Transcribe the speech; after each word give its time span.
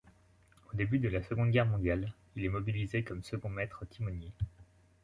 Au 0.73 0.75
début 0.75 0.97
de 0.97 1.09
la 1.09 1.21
Seconde 1.21 1.51
Guerre 1.51 1.67
mondiale, 1.67 2.11
il 2.35 2.43
est 2.43 2.49
mobilisé 2.49 3.03
comme 3.03 3.21
second-maître 3.23 3.85
timonier. 3.87 4.31